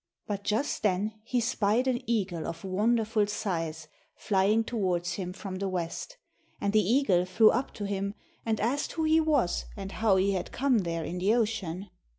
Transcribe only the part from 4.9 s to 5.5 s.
him